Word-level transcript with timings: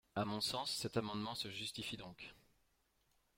À 0.15 0.25
mon 0.25 0.41
sens, 0.41 0.71
cet 0.71 0.97
amendement 0.97 1.35
se 1.35 1.51
justifie 1.51 1.95
donc. 1.95 2.33